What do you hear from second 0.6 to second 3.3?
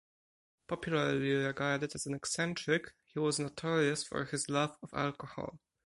Popularly regarded as an eccentric, he